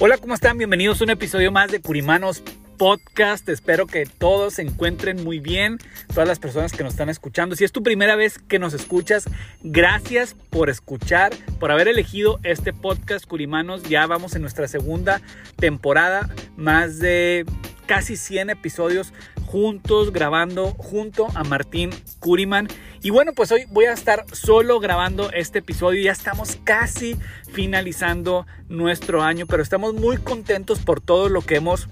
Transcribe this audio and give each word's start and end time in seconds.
Hola, 0.00 0.16
¿cómo 0.16 0.34
están? 0.34 0.58
Bienvenidos 0.58 1.00
a 1.00 1.04
un 1.04 1.10
episodio 1.10 1.50
más 1.50 1.72
de 1.72 1.80
Curimanos 1.80 2.40
Podcast. 2.76 3.48
Espero 3.48 3.88
que 3.88 4.06
todos 4.06 4.54
se 4.54 4.62
encuentren 4.62 5.24
muy 5.24 5.40
bien, 5.40 5.78
todas 6.06 6.28
las 6.28 6.38
personas 6.38 6.70
que 6.70 6.84
nos 6.84 6.92
están 6.92 7.08
escuchando. 7.08 7.56
Si 7.56 7.64
es 7.64 7.72
tu 7.72 7.82
primera 7.82 8.14
vez 8.14 8.38
que 8.38 8.60
nos 8.60 8.74
escuchas, 8.74 9.24
gracias 9.60 10.36
por 10.50 10.70
escuchar, 10.70 11.32
por 11.58 11.72
haber 11.72 11.88
elegido 11.88 12.38
este 12.44 12.72
podcast 12.72 13.26
Curimanos. 13.26 13.82
Ya 13.88 14.06
vamos 14.06 14.36
en 14.36 14.42
nuestra 14.42 14.68
segunda 14.68 15.20
temporada, 15.56 16.30
más 16.56 17.00
de 17.00 17.44
casi 17.86 18.16
100 18.16 18.50
episodios 18.50 19.12
juntos 19.46 20.12
grabando 20.12 20.70
junto 20.74 21.26
a 21.34 21.42
Martín 21.42 21.90
Curiman. 22.20 22.68
Y 23.00 23.10
bueno, 23.10 23.32
pues 23.32 23.52
hoy 23.52 23.64
voy 23.70 23.84
a 23.84 23.92
estar 23.92 24.24
solo 24.32 24.80
grabando 24.80 25.30
este 25.30 25.60
episodio. 25.60 26.02
Ya 26.02 26.12
estamos 26.12 26.58
casi 26.64 27.16
finalizando 27.52 28.46
nuestro 28.68 29.22
año, 29.22 29.46
pero 29.46 29.62
estamos 29.62 29.94
muy 29.94 30.16
contentos 30.16 30.80
por 30.80 31.00
todo 31.00 31.28
lo 31.28 31.42
que 31.42 31.56
hemos 31.56 31.88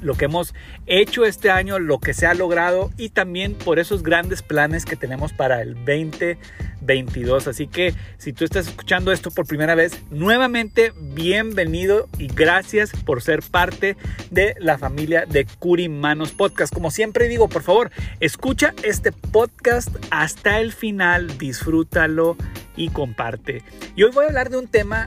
lo 0.00 0.14
que 0.14 0.26
hemos 0.26 0.54
hecho 0.86 1.24
este 1.24 1.50
año, 1.50 1.78
lo 1.78 1.98
que 1.98 2.14
se 2.14 2.26
ha 2.26 2.34
logrado 2.34 2.90
y 2.96 3.10
también 3.10 3.54
por 3.54 3.78
esos 3.78 4.02
grandes 4.02 4.42
planes 4.42 4.84
que 4.84 4.96
tenemos 4.96 5.32
para 5.32 5.62
el 5.62 5.74
2022. 5.74 7.48
Así 7.48 7.66
que 7.66 7.94
si 8.16 8.32
tú 8.32 8.44
estás 8.44 8.68
escuchando 8.68 9.12
esto 9.12 9.30
por 9.30 9.46
primera 9.46 9.74
vez, 9.74 9.98
nuevamente 10.10 10.92
bienvenido 11.14 12.08
y 12.18 12.28
gracias 12.28 12.92
por 13.04 13.22
ser 13.22 13.42
parte 13.42 13.96
de 14.30 14.54
la 14.58 14.78
familia 14.78 15.24
de 15.26 15.46
Curimanos 15.58 16.32
Podcast. 16.32 16.72
Como 16.72 16.90
siempre 16.90 17.28
digo, 17.28 17.48
por 17.48 17.62
favor, 17.62 17.90
escucha 18.20 18.74
este 18.82 19.12
podcast 19.12 19.94
hasta 20.10 20.60
el 20.60 20.72
final, 20.72 21.38
disfrútalo 21.38 22.36
y 22.76 22.90
comparte. 22.90 23.62
Y 23.96 24.04
hoy 24.04 24.10
voy 24.12 24.24
a 24.24 24.28
hablar 24.28 24.50
de 24.50 24.58
un 24.58 24.68
tema 24.68 25.06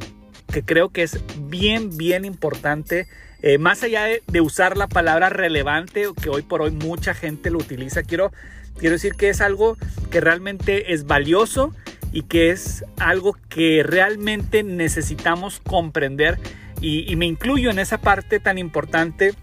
que 0.52 0.64
creo 0.64 0.90
que 0.90 1.04
es 1.04 1.20
bien, 1.48 1.98
bien 1.98 2.26
importante 2.26 3.08
eh, 3.42 3.58
más 3.58 3.82
allá 3.84 4.06
de, 4.28 4.42
usar 4.42 4.78
la 4.78 4.88
palabra 4.88 5.30
relevante, 5.30 6.06
que 6.22 6.30
hoy 6.30 6.44
por 6.44 6.62
hoy 6.62 6.72
mucha 6.72 7.14
gente 7.14 7.50
lo 7.50 7.58
utiliza, 7.58 8.04
quiero, 8.04 8.32
quiero 8.78 8.94
decir 8.94 9.14
que 9.14 9.30
es 9.30 9.42
algo 9.42 9.78
que 10.12 10.22
realmente 10.22 10.94
es 10.94 11.06
valioso 11.06 11.74
y 12.12 12.24
que 12.24 12.52
es 12.52 12.86
algo 12.98 13.36
que 13.50 13.84
realmente 13.84 14.64
necesitamos 14.64 15.60
comprender 15.60 16.38
y, 16.82 17.16
me 17.16 17.28
incluyo 17.28 17.70
en 17.70 17.78
esa 17.78 18.00
parte 18.00 18.40
tan 18.40 18.58
importante 18.58 19.34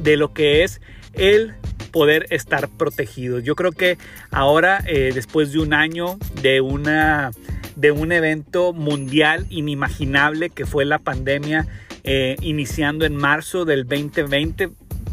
de 0.00 0.16
lo 0.16 0.32
que 0.32 0.62
es 0.62 0.80
el 1.12 1.54
poder 1.90 2.26
estar 2.30 2.68
protegido. 2.68 3.40
Yo 3.40 3.56
creo 3.56 3.72
que 3.72 3.98
ahora, 4.30 4.82
eh, 4.86 5.10
después 5.12 5.52
de 5.52 5.58
un 5.58 5.74
año 5.74 6.18
de 6.40 6.60
una 6.60 7.32
de 7.74 7.90
un 7.90 8.12
evento 8.12 8.72
mundial 8.72 9.46
inimaginable 9.48 10.50
que 10.50 10.66
fue 10.66 10.84
la 10.84 10.98
pandemia 10.98 11.66
eh, 12.04 12.36
iniciando 12.40 13.04
en 13.04 13.16
marzo 13.16 13.64
del 13.64 13.86
2020. 13.86 14.70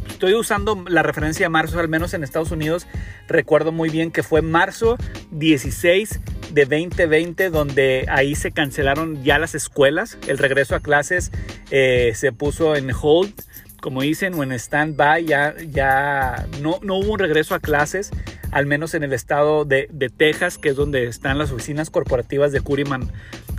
Estoy 0.10 0.34
usando 0.34 0.84
la 0.88 1.02
referencia 1.04 1.46
de 1.46 1.50
marzo, 1.50 1.80
al 1.80 1.88
menos 1.88 2.14
en 2.14 2.24
Estados 2.24 2.52
Unidos. 2.52 2.88
Recuerdo 3.28 3.72
muy 3.72 3.90
bien 3.90 4.12
que 4.12 4.22
fue 4.22 4.42
marzo 4.42 4.98
16 5.32 6.20
de 6.52 6.66
2020, 6.66 7.50
donde 7.50 8.06
ahí 8.10 8.36
se 8.36 8.52
cancelaron 8.52 9.24
ya 9.24 9.40
las 9.40 9.56
escuelas. 9.56 10.18
El 10.28 10.38
regreso 10.38 10.76
a 10.76 10.82
clases 10.82 11.32
eh, 11.72 12.12
se 12.16 12.32
puso 12.32 12.76
en 12.76 12.92
hold, 12.92 13.34
como 13.82 14.02
dicen, 14.02 14.34
o 14.34 14.44
en 14.44 14.52
stand-by. 14.52 15.26
Ya, 15.26 15.56
ya 15.70 16.48
no, 16.62 16.80
no 16.82 16.96
hubo 16.98 17.14
un 17.14 17.20
regreso 17.20 17.56
a 17.56 17.60
clases, 17.60 18.12
al 18.52 18.66
menos 18.66 18.96
en 18.96 19.04
el 19.04 19.14
estado 19.14 19.64
de, 19.64 19.88
de 19.92 20.10
Texas, 20.10 20.58
que 20.58 20.70
es 20.70 20.76
donde 20.76 21.06
están 21.06 21.38
las 21.38 21.52
oficinas 21.52 21.90
corporativas 21.90 22.52
de 22.52 22.60
Curiman 22.60 23.10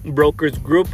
Brokers 0.04 0.62
Group 0.62 0.88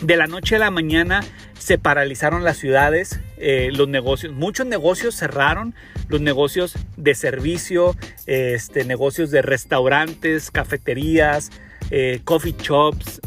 de 0.00 0.16
la 0.16 0.26
noche 0.26 0.56
a 0.56 0.58
la 0.58 0.70
mañana 0.70 1.22
se 1.58 1.78
paralizaron 1.78 2.44
las 2.44 2.58
ciudades, 2.58 3.20
eh, 3.38 3.70
los 3.72 3.88
negocios, 3.88 4.32
muchos 4.32 4.66
negocios 4.66 5.16
cerraron, 5.16 5.74
los 6.08 6.20
negocios 6.20 6.74
de 6.96 7.14
servicio, 7.14 7.96
este, 8.26 8.84
negocios 8.84 9.30
de 9.30 9.42
restaurantes, 9.42 10.50
cafeterías, 10.50 11.50
eh, 11.90 12.20
coffee 12.24 12.54
shops, 12.58 13.20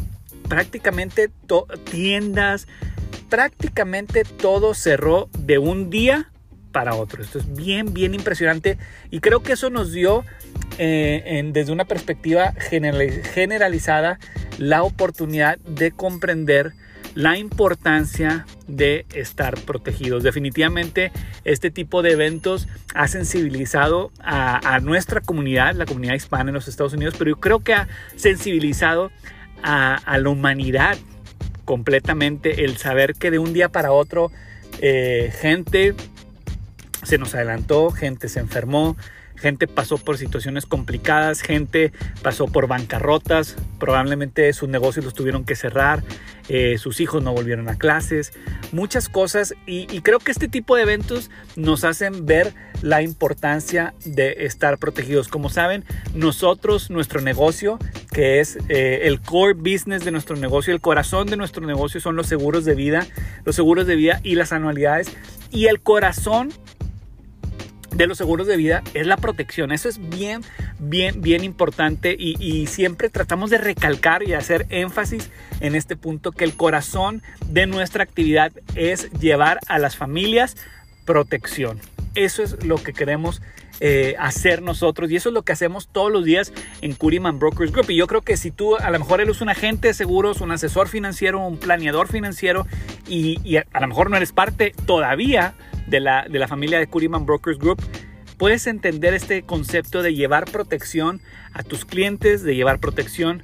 prácticamente 0.48 1.30
tiendas, 1.90 2.66
prácticamente 3.28 4.24
todo 4.24 4.74
cerró 4.74 5.28
de 5.38 5.58
un 5.58 5.90
día 5.90 6.30
para 6.72 6.94
otro. 6.94 7.22
Esto 7.22 7.38
es 7.38 7.54
bien, 7.54 7.92
bien 7.92 8.14
impresionante 8.14 8.78
y 9.10 9.20
creo 9.20 9.42
que 9.42 9.52
eso 9.52 9.70
nos 9.70 9.92
dio 9.92 10.24
eh, 10.82 11.50
desde 11.52 11.72
una 11.72 11.84
perspectiva 11.84 12.54
generalizada 12.54 14.18
la 14.56 14.82
oportunidad 14.82 15.58
de 15.58 15.90
comprender 15.90 16.72
la 17.14 17.36
importancia 17.36 18.46
de 18.66 19.04
estar 19.12 19.60
protegidos. 19.60 20.22
Definitivamente 20.22 21.12
este 21.44 21.70
tipo 21.70 22.00
de 22.00 22.12
eventos 22.12 22.66
ha 22.94 23.08
sensibilizado 23.08 24.10
a, 24.20 24.80
nuestra 24.80 25.20
comunidad, 25.20 25.74
la 25.74 25.84
comunidad 25.84 26.14
hispana 26.14 26.48
en 26.48 26.54
los 26.54 26.66
Estados 26.66 26.94
Unidos, 26.94 27.14
pero 27.18 27.32
yo 27.32 27.36
creo 27.40 27.60
que 27.60 27.74
ha 27.74 27.88
sensibilizado 28.16 29.10
a, 29.62 30.00
la 30.18 30.28
humanidad 30.30 30.96
completamente 31.66 32.64
el 32.64 32.78
saber 32.78 33.14
que 33.16 33.30
de 33.30 33.38
un 33.38 33.52
día 33.52 33.68
para 33.68 33.92
otro 33.92 34.32
eh, 34.80 35.30
gente 35.40 35.94
se 37.02 37.18
nos 37.18 37.34
adelantó, 37.34 37.90
gente 37.90 38.30
se 38.30 38.40
enfermó, 38.40 38.96
gente 39.40 39.66
pasó 39.66 39.98
por 39.98 40.18
situaciones 40.18 40.66
complicadas, 40.66 41.40
gente 41.40 41.92
pasó 42.22 42.46
por 42.46 42.66
bancarrotas, 42.66 43.56
probablemente 43.78 44.52
sus 44.52 44.68
negocios 44.68 45.04
los 45.04 45.14
tuvieron 45.14 45.44
que 45.44 45.56
cerrar, 45.56 46.02
eh, 46.48 46.78
sus 46.78 47.00
hijos 47.00 47.22
no 47.22 47.32
volvieron 47.32 47.68
a 47.68 47.76
clases, 47.76 48.32
muchas 48.72 49.08
cosas 49.08 49.54
y, 49.66 49.86
creo 50.00 50.18
que 50.18 50.32
este 50.32 50.48
tipo 50.48 50.76
de 50.76 50.82
eventos 50.82 51.30
nos 51.56 51.84
hacen 51.84 52.26
ver 52.26 52.54
la 52.82 53.02
importancia 53.02 53.94
de 54.04 54.44
estar 54.46 54.78
protegidos. 54.78 55.28
Como 55.28 55.48
saben, 55.48 55.84
nosotros, 56.14 56.90
nuestro 56.90 57.20
negocio, 57.20 57.78
que 58.12 58.40
es 58.40 58.58
eh, 58.68 59.02
el 59.04 59.20
core 59.20 59.54
business 59.54 60.04
de 60.04 60.10
nuestro 60.10 60.36
negocio, 60.36 60.74
el 60.74 60.80
corazón 60.80 61.28
de 61.28 61.36
nuestro 61.36 61.66
negocio 61.66 62.00
son 62.00 62.16
los 62.16 62.26
seguros 62.26 62.64
de 62.64 62.74
vida, 62.74 63.06
los 63.44 63.56
seguros 63.56 63.86
de 63.86 63.96
vida 63.96 64.20
y 64.22 64.34
las 64.34 64.52
anualidades 64.52 65.12
y 65.50 65.66
el 65.66 65.80
corazón 65.80 66.50
de 68.00 68.06
los 68.06 68.18
seguros 68.18 68.46
de 68.46 68.56
vida 68.56 68.82
es 68.94 69.06
la 69.06 69.16
protección. 69.16 69.72
Eso 69.72 69.88
es 69.88 70.08
bien, 70.08 70.42
bien, 70.78 71.20
bien 71.20 71.44
importante 71.44 72.16
y, 72.18 72.66
siempre 72.66 73.10
tratamos 73.10 73.50
de 73.50 73.58
recalcar 73.58 74.22
y 74.22 74.32
hacer 74.32 74.66
énfasis 74.70 75.30
en 75.60 75.74
este 75.74 75.96
punto 75.96 76.32
que 76.32 76.44
el 76.44 76.54
corazón 76.54 77.22
de 77.46 77.66
nuestra 77.66 78.02
actividad 78.02 78.52
es 78.74 79.10
llevar 79.12 79.58
a 79.66 79.78
las 79.78 79.96
familias 79.96 80.56
protección. 81.04 81.78
Eso 82.14 82.42
es 82.42 82.64
lo 82.64 82.76
que 82.76 82.92
queremos 82.92 83.42
eh, 83.80 84.14
hacer 84.18 84.62
nosotros 84.62 85.10
y 85.10 85.16
eso 85.16 85.30
es 85.30 85.34
lo 85.34 85.42
que 85.42 85.52
hacemos 85.52 85.88
todos 85.88 86.10
los 86.10 86.24
días 86.24 86.52
en 86.80 86.94
Curiman 86.94 87.38
Brokers 87.38 87.72
Group 87.72 87.90
y 87.90 87.96
yo 87.96 88.06
creo 88.06 88.20
que 88.22 88.36
si 88.36 88.50
tú 88.50 88.76
a 88.76 88.90
lo 88.90 88.98
mejor 88.98 89.20
eres 89.20 89.40
un 89.40 89.48
agente 89.48 89.88
de 89.88 89.94
seguros, 89.94 90.40
un 90.40 90.52
asesor 90.52 90.88
financiero, 90.88 91.40
un 91.40 91.58
planeador 91.58 92.08
financiero 92.08 92.66
y, 93.08 93.40
y 93.42 93.56
a 93.56 93.80
lo 93.80 93.88
mejor 93.88 94.10
no 94.10 94.16
eres 94.16 94.32
parte 94.32 94.74
todavía 94.86 95.54
de 95.90 96.00
la, 96.00 96.26
de 96.28 96.38
la 96.38 96.48
familia 96.48 96.78
de 96.78 96.86
Curiman 96.86 97.26
Brokers 97.26 97.58
Group, 97.58 97.82
puedes 98.38 98.66
entender 98.66 99.12
este 99.12 99.42
concepto 99.42 100.02
de 100.02 100.14
llevar 100.14 100.46
protección 100.46 101.20
a 101.52 101.62
tus 101.62 101.84
clientes, 101.84 102.42
de 102.42 102.54
llevar 102.54 102.78
protección 102.78 103.42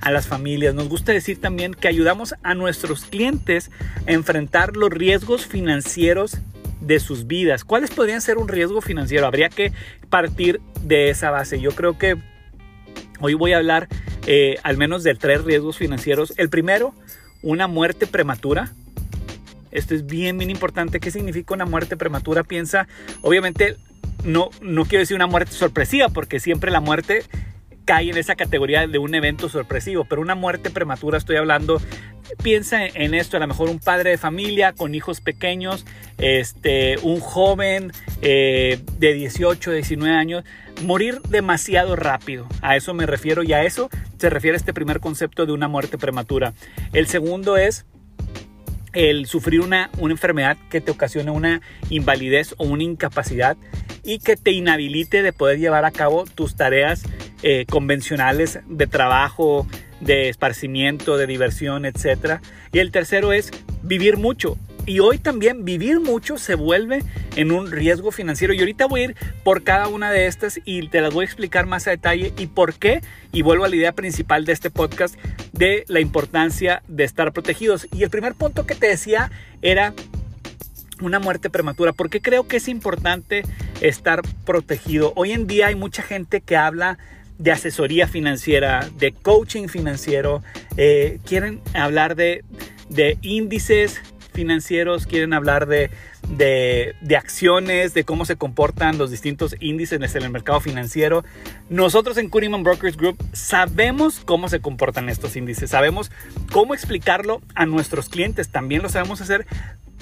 a 0.00 0.10
las 0.10 0.26
familias. 0.26 0.74
Nos 0.74 0.88
gusta 0.88 1.12
decir 1.12 1.40
también 1.40 1.74
que 1.74 1.88
ayudamos 1.88 2.34
a 2.42 2.54
nuestros 2.54 3.04
clientes 3.04 3.70
a 4.06 4.12
enfrentar 4.12 4.76
los 4.76 4.90
riesgos 4.90 5.46
financieros 5.46 6.38
de 6.80 7.00
sus 7.00 7.26
vidas. 7.26 7.64
¿Cuáles 7.64 7.90
podrían 7.90 8.20
ser 8.20 8.38
un 8.38 8.48
riesgo 8.48 8.80
financiero? 8.80 9.26
Habría 9.26 9.48
que 9.48 9.72
partir 10.10 10.60
de 10.82 11.10
esa 11.10 11.30
base. 11.30 11.60
Yo 11.60 11.72
creo 11.72 11.98
que 11.98 12.16
hoy 13.20 13.34
voy 13.34 13.52
a 13.52 13.56
hablar 13.56 13.88
eh, 14.26 14.56
al 14.62 14.76
menos 14.76 15.02
de 15.02 15.14
tres 15.14 15.44
riesgos 15.44 15.76
financieros. 15.76 16.34
El 16.36 16.50
primero, 16.50 16.94
una 17.42 17.66
muerte 17.66 18.06
prematura. 18.06 18.72
Esto 19.70 19.94
es 19.94 20.06
bien, 20.06 20.38
bien 20.38 20.50
importante. 20.50 21.00
¿Qué 21.00 21.10
significa 21.10 21.54
una 21.54 21.66
muerte 21.66 21.96
prematura? 21.96 22.42
Piensa, 22.44 22.86
obviamente, 23.22 23.76
no, 24.24 24.50
no 24.60 24.84
quiero 24.84 25.00
decir 25.00 25.16
una 25.16 25.26
muerte 25.26 25.52
sorpresiva, 25.52 26.08
porque 26.08 26.40
siempre 26.40 26.70
la 26.70 26.80
muerte 26.80 27.22
cae 27.86 28.10
en 28.10 28.18
esa 28.18 28.34
categoría 28.34 28.86
de 28.86 28.98
un 28.98 29.14
evento 29.14 29.48
sorpresivo, 29.48 30.04
pero 30.04 30.20
una 30.20 30.34
muerte 30.34 30.70
prematura 30.70 31.18
estoy 31.18 31.36
hablando, 31.36 31.80
piensa 32.42 32.84
en 32.84 33.14
esto, 33.14 33.36
a 33.36 33.40
lo 33.40 33.46
mejor 33.46 33.70
un 33.70 33.78
padre 33.78 34.10
de 34.10 34.18
familia 34.18 34.72
con 34.72 34.94
hijos 34.94 35.20
pequeños, 35.20 35.86
este, 36.18 36.98
un 37.02 37.20
joven 37.20 37.92
eh, 38.22 38.80
de 38.98 39.14
18, 39.14 39.70
19 39.70 40.14
años, 40.14 40.44
morir 40.82 41.20
demasiado 41.28 41.94
rápido, 41.94 42.48
a 42.60 42.76
eso 42.76 42.92
me 42.92 43.06
refiero 43.06 43.44
y 43.44 43.52
a 43.52 43.62
eso 43.62 43.88
se 44.18 44.30
refiere 44.30 44.56
este 44.56 44.74
primer 44.74 44.98
concepto 44.98 45.46
de 45.46 45.52
una 45.52 45.68
muerte 45.68 45.96
prematura. 45.96 46.54
El 46.92 47.06
segundo 47.06 47.56
es 47.56 47.86
el 48.96 49.26
sufrir 49.26 49.60
una, 49.60 49.90
una 49.98 50.14
enfermedad 50.14 50.56
que 50.70 50.80
te 50.80 50.90
ocasione 50.90 51.30
una 51.30 51.60
invalidez 51.90 52.54
o 52.56 52.64
una 52.64 52.82
incapacidad 52.82 53.58
y 54.02 54.20
que 54.20 54.36
te 54.36 54.52
inhabilite 54.52 55.22
de 55.22 55.34
poder 55.34 55.58
llevar 55.58 55.84
a 55.84 55.90
cabo 55.90 56.24
tus 56.24 56.56
tareas 56.56 57.02
eh, 57.42 57.66
convencionales 57.68 58.60
de 58.66 58.86
trabajo, 58.86 59.66
de 60.00 60.30
esparcimiento, 60.30 61.18
de 61.18 61.26
diversión, 61.26 61.84
etc. 61.84 62.40
Y 62.72 62.78
el 62.78 62.90
tercero 62.90 63.32
es 63.34 63.50
vivir 63.82 64.16
mucho. 64.16 64.56
Y 64.86 65.00
hoy 65.00 65.18
también 65.18 65.64
vivir 65.64 66.00
mucho 66.00 66.38
se 66.38 66.54
vuelve 66.54 67.02
en 67.34 67.50
un 67.50 67.70
riesgo 67.70 68.12
financiero. 68.12 68.54
Y 68.54 68.60
ahorita 68.60 68.86
voy 68.86 69.00
a 69.00 69.04
ir 69.04 69.16
por 69.42 69.64
cada 69.64 69.88
una 69.88 70.12
de 70.12 70.26
estas 70.26 70.60
y 70.64 70.88
te 70.88 71.00
las 71.00 71.12
voy 71.12 71.24
a 71.24 71.26
explicar 71.26 71.66
más 71.66 71.88
a 71.88 71.90
detalle 71.90 72.32
y 72.38 72.46
por 72.46 72.74
qué. 72.74 73.00
Y 73.32 73.42
vuelvo 73.42 73.64
a 73.64 73.68
la 73.68 73.76
idea 73.76 73.92
principal 73.92 74.44
de 74.44 74.52
este 74.52 74.70
podcast 74.70 75.16
de 75.52 75.84
la 75.88 76.00
importancia 76.00 76.82
de 76.86 77.02
estar 77.02 77.32
protegidos. 77.32 77.88
Y 77.92 78.04
el 78.04 78.10
primer 78.10 78.34
punto 78.34 78.64
que 78.64 78.76
te 78.76 78.86
decía 78.86 79.32
era 79.60 79.92
una 81.00 81.18
muerte 81.18 81.50
prematura. 81.50 81.92
¿Por 81.92 82.08
qué 82.08 82.20
creo 82.20 82.46
que 82.46 82.58
es 82.58 82.68
importante 82.68 83.42
estar 83.80 84.22
protegido? 84.44 85.12
Hoy 85.16 85.32
en 85.32 85.48
día 85.48 85.66
hay 85.66 85.74
mucha 85.74 86.02
gente 86.02 86.40
que 86.40 86.56
habla 86.56 86.98
de 87.38 87.52
asesoría 87.52 88.06
financiera, 88.08 88.88
de 88.98 89.12
coaching 89.12 89.68
financiero, 89.68 90.42
eh, 90.76 91.18
quieren 91.26 91.60
hablar 91.74 92.16
de, 92.16 92.44
de 92.88 93.18
índices 93.20 94.00
financieros, 94.36 95.06
quieren 95.06 95.32
hablar 95.32 95.66
de, 95.66 95.90
de, 96.28 97.16
acciones, 97.16 97.94
de 97.94 98.04
cómo 98.04 98.24
se 98.26 98.36
comportan 98.36 98.98
los 98.98 99.10
distintos 99.10 99.56
índices 99.58 100.14
en 100.14 100.22
el 100.22 100.30
mercado 100.30 100.60
financiero. 100.60 101.24
Nosotros 101.70 102.18
en 102.18 102.28
Cunningham 102.28 102.62
Brokers 102.62 102.96
Group 102.96 103.16
sabemos 103.32 104.20
cómo 104.20 104.48
se 104.48 104.60
comportan 104.60 105.08
estos 105.08 105.34
índices, 105.36 105.70
sabemos 105.70 106.12
cómo 106.52 106.74
explicarlo 106.74 107.40
a 107.54 107.66
nuestros 107.66 108.08
clientes, 108.10 108.50
también 108.50 108.82
lo 108.82 108.90
sabemos 108.90 109.20
hacer, 109.22 109.46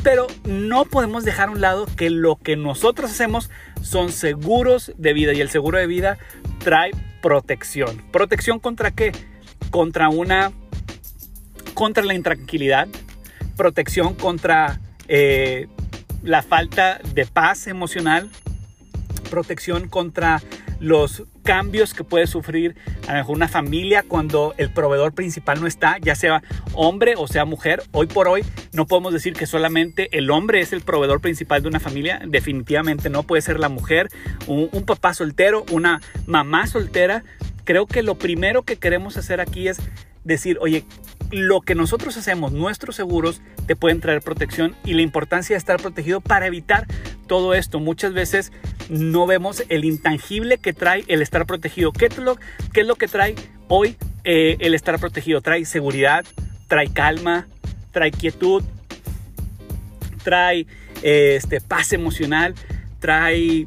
pero 0.02 0.26
no 0.44 0.84
podemos 0.84 1.24
dejar 1.24 1.48
a 1.48 1.52
un 1.52 1.60
lado 1.60 1.86
que 1.96 2.10
lo 2.10 2.36
que 2.36 2.56
nosotros 2.56 3.12
hacemos 3.12 3.50
son 3.82 4.10
seguros 4.10 4.92
de 4.98 5.12
vida 5.14 5.32
y 5.32 5.40
el 5.40 5.48
seguro 5.48 5.78
de 5.78 5.86
vida 5.86 6.18
trae 6.58 6.90
protección. 7.22 8.02
¿Protección 8.10 8.58
contra 8.58 8.90
qué? 8.90 9.12
Contra 9.70 10.08
una 10.08 10.52
contra 11.74 12.04
la 12.04 12.14
intranquilidad, 12.14 12.86
protección 13.56 14.14
contra 14.14 14.80
eh, 15.08 15.68
la 16.22 16.42
falta 16.42 16.98
de 17.14 17.26
paz 17.26 17.66
emocional, 17.66 18.30
protección 19.30 19.88
contra 19.88 20.42
los 20.80 21.24
cambios 21.42 21.94
que 21.94 22.04
puede 22.04 22.26
sufrir 22.26 22.74
a 23.06 23.12
lo 23.12 23.18
mejor 23.18 23.36
una 23.36 23.48
familia 23.48 24.04
cuando 24.06 24.54
el 24.56 24.70
proveedor 24.70 25.12
principal 25.12 25.60
no 25.60 25.66
está, 25.66 25.98
ya 25.98 26.14
sea 26.14 26.42
hombre 26.72 27.14
o 27.16 27.28
sea 27.28 27.44
mujer. 27.44 27.82
Hoy 27.92 28.06
por 28.06 28.28
hoy 28.28 28.44
no 28.72 28.86
podemos 28.86 29.12
decir 29.12 29.34
que 29.34 29.46
solamente 29.46 30.08
el 30.16 30.30
hombre 30.30 30.60
es 30.60 30.72
el 30.72 30.80
proveedor 30.80 31.20
principal 31.20 31.62
de 31.62 31.68
una 31.68 31.80
familia, 31.80 32.20
definitivamente 32.26 33.10
no 33.10 33.22
puede 33.22 33.42
ser 33.42 33.60
la 33.60 33.68
mujer, 33.68 34.08
un, 34.46 34.68
un 34.72 34.84
papá 34.84 35.14
soltero, 35.14 35.64
una 35.70 36.00
mamá 36.26 36.66
soltera. 36.66 37.24
Creo 37.64 37.86
que 37.86 38.02
lo 38.02 38.16
primero 38.16 38.62
que 38.62 38.76
queremos 38.76 39.16
hacer 39.16 39.40
aquí 39.40 39.68
es 39.68 39.78
decir, 40.24 40.58
oye, 40.60 40.84
lo 41.30 41.60
que 41.60 41.74
nosotros 41.74 42.16
hacemos, 42.16 42.52
nuestros 42.52 42.96
seguros, 42.96 43.40
te 43.66 43.76
pueden 43.76 44.00
traer 44.00 44.22
protección 44.22 44.74
y 44.84 44.94
la 44.94 45.02
importancia 45.02 45.54
de 45.54 45.58
estar 45.58 45.80
protegido 45.80 46.20
para 46.20 46.46
evitar 46.46 46.86
todo 47.26 47.54
esto. 47.54 47.80
Muchas 47.80 48.12
veces 48.12 48.52
no 48.88 49.26
vemos 49.26 49.64
el 49.68 49.84
intangible 49.84 50.58
que 50.58 50.72
trae 50.72 51.04
el 51.08 51.22
estar 51.22 51.46
protegido. 51.46 51.92
¿Qué 51.92 52.06
es 52.06 52.18
lo, 52.18 52.36
qué 52.72 52.80
es 52.80 52.86
lo 52.86 52.96
que 52.96 53.08
trae 53.08 53.34
hoy 53.68 53.96
eh, 54.24 54.56
el 54.60 54.74
estar 54.74 54.98
protegido? 54.98 55.40
Trae 55.40 55.64
seguridad, 55.64 56.24
trae 56.68 56.88
calma, 56.92 57.46
trae 57.92 58.10
quietud, 58.10 58.62
trae 60.22 60.66
este, 61.02 61.60
paz 61.60 61.92
emocional, 61.92 62.54
trae 63.00 63.66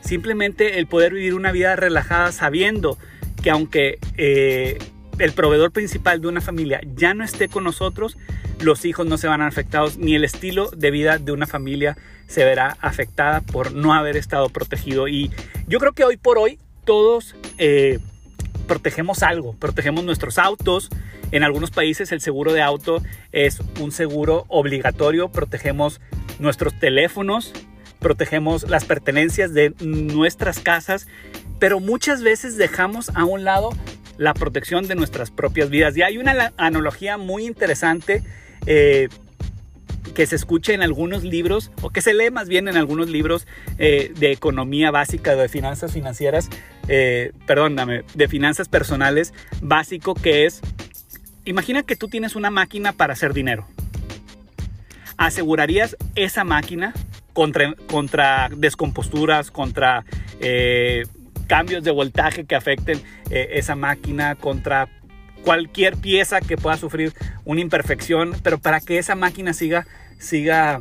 simplemente 0.00 0.78
el 0.78 0.86
poder 0.86 1.14
vivir 1.14 1.34
una 1.34 1.52
vida 1.52 1.76
relajada 1.76 2.32
sabiendo 2.32 2.98
que 3.42 3.50
aunque 3.50 3.98
eh, 4.16 4.78
el 5.22 5.32
proveedor 5.34 5.70
principal 5.70 6.20
de 6.20 6.26
una 6.26 6.40
familia 6.40 6.80
ya 6.96 7.14
no 7.14 7.22
esté 7.22 7.46
con 7.46 7.62
nosotros, 7.62 8.18
los 8.60 8.84
hijos 8.84 9.06
no 9.06 9.18
se 9.18 9.28
van 9.28 9.40
afectados, 9.40 9.96
ni 9.96 10.16
el 10.16 10.24
estilo 10.24 10.68
de 10.70 10.90
vida 10.90 11.18
de 11.18 11.30
una 11.30 11.46
familia 11.46 11.96
se 12.26 12.44
verá 12.44 12.76
afectada 12.80 13.40
por 13.40 13.72
no 13.72 13.94
haber 13.94 14.16
estado 14.16 14.48
protegido. 14.48 15.06
Y 15.06 15.30
yo 15.68 15.78
creo 15.78 15.92
que 15.92 16.02
hoy 16.02 16.16
por 16.16 16.38
hoy 16.38 16.58
todos 16.84 17.36
eh, 17.58 18.00
protegemos 18.66 19.22
algo, 19.22 19.54
protegemos 19.60 20.02
nuestros 20.02 20.38
autos. 20.38 20.88
En 21.30 21.44
algunos 21.44 21.70
países 21.70 22.10
el 22.10 22.20
seguro 22.20 22.52
de 22.52 22.62
auto 22.62 23.00
es 23.30 23.60
un 23.78 23.92
seguro 23.92 24.44
obligatorio, 24.48 25.30
protegemos 25.30 26.00
nuestros 26.40 26.76
teléfonos, 26.80 27.52
protegemos 28.00 28.68
las 28.68 28.84
pertenencias 28.84 29.54
de 29.54 29.72
nuestras 29.78 30.58
casas, 30.58 31.06
pero 31.60 31.78
muchas 31.78 32.24
veces 32.24 32.56
dejamos 32.56 33.10
a 33.14 33.24
un 33.24 33.44
lado 33.44 33.70
la 34.22 34.34
protección 34.34 34.86
de 34.86 34.94
nuestras 34.94 35.30
propias 35.30 35.68
vidas. 35.68 35.96
Y 35.96 36.02
hay 36.02 36.16
una 36.16 36.52
analogía 36.56 37.18
muy 37.18 37.44
interesante 37.44 38.22
eh, 38.66 39.08
que 40.14 40.26
se 40.26 40.36
escucha 40.36 40.72
en 40.72 40.82
algunos 40.82 41.24
libros, 41.24 41.72
o 41.80 41.90
que 41.90 42.00
se 42.02 42.14
lee 42.14 42.30
más 42.30 42.48
bien 42.48 42.68
en 42.68 42.76
algunos 42.76 43.08
libros 43.10 43.46
eh, 43.78 44.12
de 44.16 44.30
economía 44.30 44.90
básica, 44.90 45.34
de 45.34 45.48
finanzas 45.48 45.92
financieras, 45.92 46.48
eh, 46.88 47.32
perdóname, 47.46 48.04
de 48.14 48.28
finanzas 48.28 48.68
personales, 48.68 49.34
básico 49.60 50.14
que 50.14 50.46
es, 50.46 50.60
imagina 51.44 51.82
que 51.82 51.96
tú 51.96 52.08
tienes 52.08 52.36
una 52.36 52.50
máquina 52.50 52.92
para 52.92 53.14
hacer 53.14 53.32
dinero. 53.32 53.66
¿Asegurarías 55.16 55.96
esa 56.14 56.44
máquina 56.44 56.94
contra, 57.32 57.74
contra 57.86 58.50
descomposturas, 58.56 59.50
contra 59.50 60.04
cambios 61.46 61.84
de 61.84 61.90
voltaje 61.90 62.44
que 62.44 62.54
afecten 62.54 63.00
esa 63.30 63.74
máquina, 63.74 64.34
contra 64.34 64.88
cualquier 65.44 65.96
pieza 65.96 66.40
que 66.40 66.56
pueda 66.56 66.76
sufrir 66.76 67.12
una 67.44 67.60
imperfección, 67.60 68.34
pero 68.42 68.58
para 68.58 68.80
que 68.80 68.98
esa 68.98 69.14
máquina 69.14 69.52
siga, 69.52 69.86
siga 70.18 70.80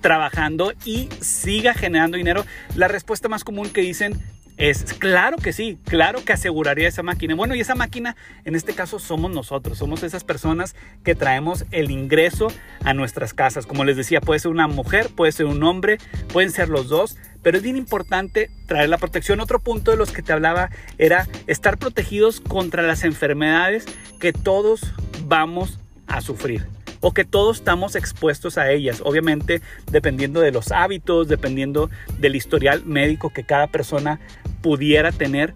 trabajando 0.00 0.72
y 0.84 1.08
siga 1.20 1.74
generando 1.74 2.16
dinero, 2.16 2.44
la 2.76 2.88
respuesta 2.88 3.28
más 3.28 3.44
común 3.44 3.70
que 3.70 3.80
dicen 3.80 4.20
es 4.58 4.92
claro 4.94 5.36
que 5.36 5.52
sí, 5.52 5.78
claro 5.84 6.24
que 6.24 6.32
aseguraría 6.32 6.88
esa 6.88 7.04
máquina. 7.04 7.36
Bueno, 7.36 7.54
y 7.54 7.60
esa 7.60 7.76
máquina 7.76 8.16
en 8.44 8.56
este 8.56 8.74
caso 8.74 8.98
somos 8.98 9.30
nosotros, 9.30 9.78
somos 9.78 10.02
esas 10.02 10.24
personas 10.24 10.74
que 11.04 11.14
traemos 11.14 11.64
el 11.70 11.92
ingreso 11.92 12.48
a 12.84 12.92
nuestras 12.92 13.34
casas. 13.34 13.66
Como 13.66 13.84
les 13.84 13.96
decía, 13.96 14.20
puede 14.20 14.40
ser 14.40 14.50
una 14.50 14.66
mujer, 14.66 15.10
puede 15.14 15.30
ser 15.30 15.46
un 15.46 15.62
hombre, 15.62 15.98
pueden 16.32 16.50
ser 16.50 16.68
los 16.68 16.88
dos, 16.88 17.16
pero 17.42 17.56
es 17.56 17.62
bien 17.62 17.76
importante 17.76 18.50
traer 18.66 18.88
la 18.88 18.98
protección. 18.98 19.38
Otro 19.40 19.60
punto 19.60 19.92
de 19.92 19.96
los 19.96 20.10
que 20.10 20.22
te 20.22 20.32
hablaba 20.32 20.70
era 20.98 21.28
estar 21.46 21.78
protegidos 21.78 22.40
contra 22.40 22.82
las 22.82 23.04
enfermedades 23.04 23.86
que 24.18 24.32
todos 24.32 24.92
vamos 25.24 25.78
a 26.08 26.20
sufrir 26.20 26.66
o 27.00 27.12
que 27.12 27.24
todos 27.24 27.58
estamos 27.58 27.94
expuestos 27.94 28.58
a 28.58 28.70
ellas. 28.70 29.02
Obviamente, 29.04 29.62
dependiendo 29.90 30.40
de 30.40 30.52
los 30.52 30.72
hábitos, 30.72 31.28
dependiendo 31.28 31.90
del 32.18 32.36
historial 32.36 32.84
médico 32.84 33.30
que 33.30 33.44
cada 33.44 33.68
persona 33.68 34.20
pudiera 34.60 35.12
tener. 35.12 35.54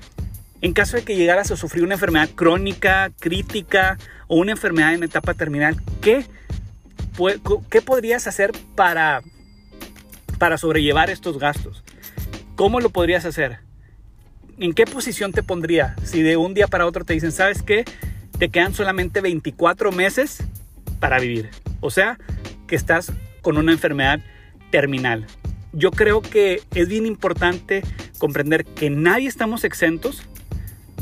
En 0.60 0.72
caso 0.72 0.96
de 0.96 1.02
que 1.02 1.16
llegaras 1.16 1.50
a 1.50 1.56
sufrir 1.56 1.82
una 1.84 1.94
enfermedad 1.94 2.30
crónica, 2.34 3.10
crítica 3.18 3.98
o 4.28 4.36
una 4.36 4.52
enfermedad 4.52 4.94
en 4.94 5.02
etapa 5.02 5.34
terminal, 5.34 5.76
¿qué, 6.00 6.24
qué 7.68 7.82
podrías 7.82 8.26
hacer 8.26 8.52
para, 8.76 9.22
para 10.38 10.58
sobrellevar 10.58 11.10
estos 11.10 11.38
gastos? 11.38 11.82
¿Cómo 12.54 12.80
lo 12.80 12.90
podrías 12.90 13.24
hacer? 13.24 13.58
¿En 14.58 14.72
qué 14.74 14.84
posición 14.84 15.32
te 15.32 15.42
pondría 15.42 15.96
si 16.04 16.22
de 16.22 16.36
un 16.36 16.54
día 16.54 16.68
para 16.68 16.86
otro 16.86 17.04
te 17.04 17.14
dicen, 17.14 17.32
¿sabes 17.32 17.62
qué? 17.62 17.84
Te 18.38 18.48
quedan 18.48 18.74
solamente 18.74 19.20
24 19.20 19.90
meses 19.90 20.44
para 21.00 21.18
vivir. 21.18 21.50
O 21.80 21.90
sea, 21.90 22.18
que 22.68 22.76
estás 22.76 23.12
con 23.40 23.56
una 23.56 23.72
enfermedad 23.72 24.20
terminal. 24.70 25.26
Yo 25.72 25.90
creo 25.90 26.22
que 26.22 26.62
es 26.74 26.88
bien 26.88 27.06
importante 27.06 27.82
comprender 28.22 28.64
que 28.64 28.88
nadie 28.88 29.26
estamos 29.26 29.64
exentos 29.64 30.22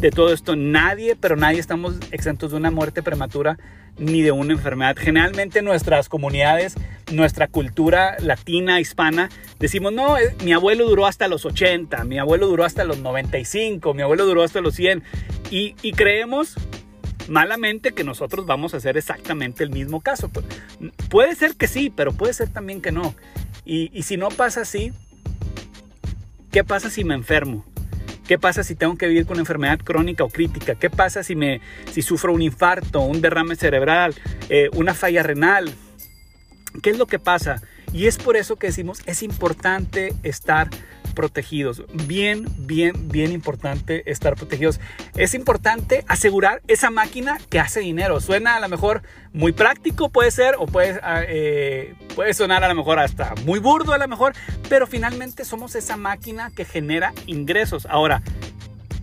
de 0.00 0.10
todo 0.10 0.32
esto. 0.32 0.56
Nadie, 0.56 1.16
pero 1.16 1.36
nadie 1.36 1.60
estamos 1.60 1.96
exentos 2.12 2.52
de 2.52 2.56
una 2.56 2.70
muerte 2.70 3.02
prematura 3.02 3.58
ni 3.98 4.22
de 4.22 4.32
una 4.32 4.54
enfermedad. 4.54 4.96
Generalmente 4.98 5.60
nuestras 5.60 6.08
comunidades, 6.08 6.76
nuestra 7.12 7.46
cultura 7.46 8.16
latina, 8.20 8.80
hispana, 8.80 9.28
decimos, 9.58 9.92
no, 9.92 10.16
eh, 10.16 10.34
mi 10.44 10.54
abuelo 10.54 10.88
duró 10.88 11.06
hasta 11.06 11.28
los 11.28 11.44
80, 11.44 12.04
mi 12.04 12.18
abuelo 12.18 12.46
duró 12.46 12.64
hasta 12.64 12.84
los 12.84 13.00
95, 13.00 13.92
mi 13.92 14.00
abuelo 14.00 14.24
duró 14.24 14.42
hasta 14.42 14.62
los 14.62 14.74
100. 14.74 15.02
Y, 15.50 15.74
creemos 15.92 16.54
malamente 17.28 17.92
que 17.92 18.02
nosotros 18.02 18.46
vamos 18.46 18.72
a 18.72 18.78
hacer 18.78 18.96
exactamente 18.96 19.62
el 19.62 19.68
mismo 19.68 20.00
caso. 20.00 20.30
Puede 21.10 21.34
ser 21.34 21.54
que 21.54 21.68
sí, 21.68 21.92
pero 21.94 22.12
puede 22.12 22.32
ser 22.32 22.48
también 22.48 22.80
que 22.80 22.92
no. 22.92 23.14
Y 23.62 24.04
si 24.04 24.16
no 24.16 24.30
pasa 24.30 24.62
así, 24.62 24.94
¿qué 26.50 26.64
pasa 26.64 26.90
si 26.90 27.04
me 27.04 27.14
enfermo? 27.14 27.64
¿Qué 28.26 28.38
pasa 28.38 28.62
si 28.62 28.76
tengo 28.76 28.96
que 28.96 29.08
vivir 29.08 29.24
con 29.24 29.32
una 29.34 29.42
enfermedad 29.42 29.80
crónica 29.80 30.22
o 30.22 30.28
crítica? 30.28 30.76
¿Qué 30.76 30.88
pasa 30.88 31.24
si, 31.24 31.34
me, 31.34 31.60
si 31.90 32.02
sufro 32.02 32.32
un 32.32 32.42
infarto, 32.42 33.00
un 33.00 33.20
derrame 33.20 33.56
cerebral, 33.56 34.14
eh, 34.48 34.68
una 34.74 34.94
falla 34.94 35.22
renal? 35.22 35.74
¿Qué 36.82 36.90
es 36.90 36.98
lo 36.98 37.06
que 37.06 37.18
pasa? 37.18 37.60
Y 37.92 38.06
es 38.06 38.18
por 38.18 38.36
eso 38.36 38.54
que 38.54 38.68
decimos, 38.68 39.00
es 39.06 39.24
importante 39.24 40.14
estar 40.22 40.70
protegidos. 41.10 41.84
Bien, 42.06 42.46
bien, 42.58 43.08
bien 43.08 43.32
importante 43.32 44.10
estar 44.10 44.34
protegidos. 44.34 44.80
Es 45.16 45.34
importante 45.34 46.04
asegurar 46.08 46.62
esa 46.68 46.90
máquina 46.90 47.38
que 47.48 47.60
hace 47.60 47.80
dinero. 47.80 48.20
Suena 48.20 48.56
a 48.56 48.60
lo 48.60 48.68
mejor 48.68 49.02
muy 49.32 49.52
práctico, 49.52 50.08
puede 50.08 50.30
ser, 50.30 50.54
o 50.58 50.66
puede, 50.66 51.00
ah, 51.02 51.22
eh, 51.26 51.94
puede 52.14 52.34
sonar 52.34 52.64
a 52.64 52.68
lo 52.68 52.74
mejor 52.74 52.98
hasta 52.98 53.34
muy 53.44 53.58
burdo 53.58 53.92
a 53.92 53.98
lo 53.98 54.08
mejor, 54.08 54.34
pero 54.68 54.86
finalmente 54.86 55.44
somos 55.44 55.74
esa 55.74 55.96
máquina 55.96 56.50
que 56.54 56.64
genera 56.64 57.12
ingresos. 57.26 57.86
Ahora, 57.86 58.22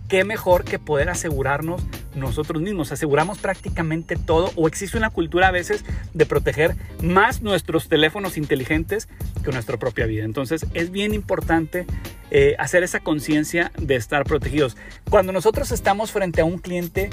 qué 0.08 0.24
mejor 0.24 0.64
que 0.64 0.78
poder 0.78 1.10
asegurarnos 1.10 1.82
nosotros 2.14 2.62
mismos. 2.62 2.92
Aseguramos 2.92 3.38
prácticamente 3.38 4.16
todo 4.16 4.50
o 4.56 4.66
existe 4.66 4.96
una 4.96 5.10
cultura 5.10 5.48
a 5.48 5.50
veces 5.50 5.84
de 6.14 6.26
proteger 6.26 6.76
más 7.02 7.42
nuestros 7.42 7.88
teléfonos 7.88 8.36
inteligentes 8.36 9.08
que 9.44 9.52
nuestra 9.52 9.76
propia 9.76 10.06
vida. 10.06 10.24
Entonces 10.24 10.66
es 10.74 10.90
bien 10.90 11.14
importante 11.14 11.86
eh, 12.30 12.56
hacer 12.58 12.82
esa 12.82 13.00
conciencia 13.00 13.70
de 13.78 13.96
estar 13.96 14.24
protegidos. 14.24 14.76
Cuando 15.08 15.32
nosotros 15.32 15.70
estamos 15.70 16.10
frente 16.10 16.40
a 16.40 16.44
un 16.44 16.58
cliente, 16.58 17.10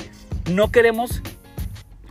no 0.50 0.72
queremos 0.72 1.22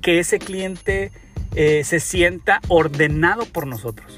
que 0.01 0.19
ese 0.19 0.39
cliente 0.39 1.11
eh, 1.55 1.83
se 1.85 2.01
sienta 2.01 2.61
ordenado 2.69 3.47
por 3.47 3.67
nosotros. 3.67 4.17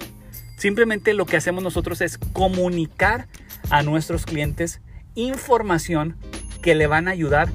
Simplemente 0.57 1.15
lo 1.15 1.27
que 1.27 1.37
hacemos 1.37 1.63
nosotros 1.63 2.01
es 2.01 2.19
comunicar 2.19 3.29
a 3.71 3.83
nuestros 3.83 4.25
clientes 4.25 4.81
información 5.15 6.17
que 6.67 6.75
le 6.75 6.89
van 6.89 7.07
a 7.07 7.13
ayudar 7.13 7.49